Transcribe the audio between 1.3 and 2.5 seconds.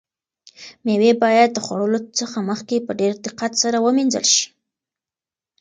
د خوړلو څخه